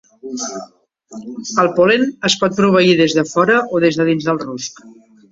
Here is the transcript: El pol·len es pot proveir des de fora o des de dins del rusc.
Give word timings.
El 1.63 1.67
pol·len 1.75 2.05
es 2.29 2.35
pot 2.43 2.55
proveir 2.59 2.95
des 3.01 3.15
de 3.19 3.25
fora 3.33 3.59
o 3.79 3.83
des 3.83 3.99
de 4.01 4.07
dins 4.09 4.31
del 4.31 4.41
rusc. 4.45 4.81